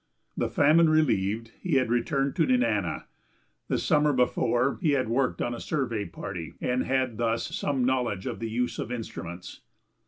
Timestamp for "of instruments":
8.79-9.61